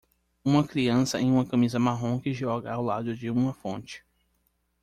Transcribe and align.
Uma 0.43 0.67
criança 0.67 1.21
em 1.21 1.29
uma 1.31 1.45
camisa 1.45 1.77
marrom 1.77 2.19
que 2.19 2.33
joga 2.33 2.73
ao 2.73 2.83
lado 2.83 3.15
de 3.15 3.29
uma 3.29 3.53
fonte. 3.53 4.03